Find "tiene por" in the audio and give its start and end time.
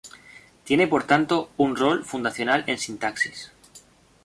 0.63-1.03